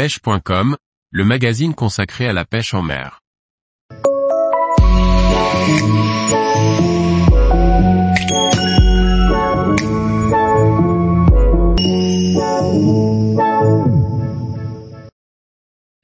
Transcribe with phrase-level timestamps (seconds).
[0.00, 0.78] pêche.com,
[1.10, 3.20] le magazine consacré à la pêche en mer.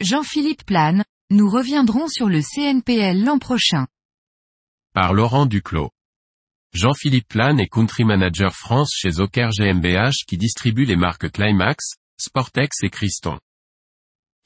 [0.03, 3.87] Jean-Philippe Plane, nous reviendrons sur le CNPL l'an prochain.
[4.93, 5.89] Par Laurent Duclos.
[6.75, 12.83] Jean-Philippe Plane est Country Manager France chez Oker GmbH qui distribue les marques Climax, Sportex
[12.83, 13.39] et Christon.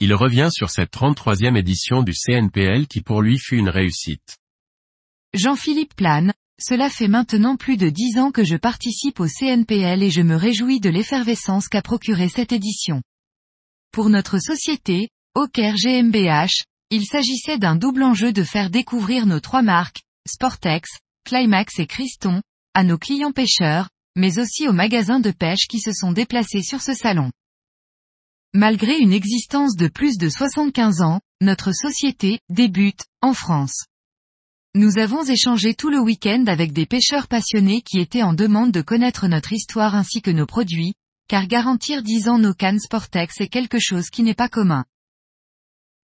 [0.02, 4.38] Il revient sur cette 33e édition du CNPL qui pour lui fut une réussite.
[5.34, 10.10] Jean-Philippe Plane, cela fait maintenant plus de dix ans que je participe au CNPL et
[10.10, 13.02] je me réjouis de l'effervescence qu'a procuré cette édition.
[13.92, 19.62] Pour notre société, Oker GmbH, il s'agissait d'un double enjeu de faire découvrir nos trois
[19.62, 20.88] marques, Sportex,
[21.24, 22.41] Climax et Christon,
[22.72, 26.80] à nos clients pêcheurs, mais aussi aux magasins de pêche qui se sont déplacés sur
[26.80, 27.30] ce salon.
[28.60, 33.86] Malgré une existence de plus de 75 ans, notre société débute en France.
[34.75, 38.83] Nous avons échangé tout le week-end avec des pêcheurs passionnés qui étaient en demande de
[38.83, 40.92] connaître notre histoire ainsi que nos produits,
[41.27, 44.84] car garantir 10 ans nos cannes Sportex est quelque chose qui n'est pas commun.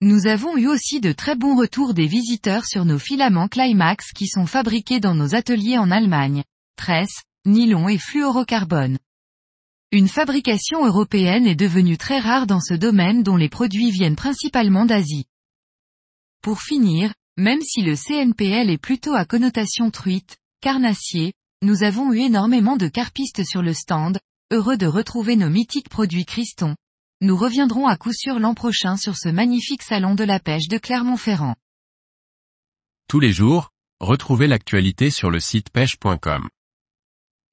[0.01, 4.29] Nous avons eu aussi de très bons retours des visiteurs sur nos filaments Climax qui
[4.29, 6.43] sont fabriqués dans nos ateliers en Allemagne.
[6.79, 8.97] Tresse, nylon et fluorocarbone.
[9.93, 14.85] Une fabrication européenne est devenue très rare dans ce domaine dont les produits viennent principalement
[14.85, 15.27] d'Asie.
[16.43, 22.19] Pour finir, même si le CNPL est plutôt à connotation truite, carnassier, nous avons eu
[22.19, 24.19] énormément de carpistes sur le stand,
[24.51, 26.75] heureux de retrouver nos mythiques produits Christon,
[27.21, 30.79] nous reviendrons à coup sûr l'an prochain sur ce magnifique salon de la pêche de
[30.79, 31.55] Clermont-Ferrand.
[33.09, 36.49] Tous les jours, retrouvez l'actualité sur le site pêche.com.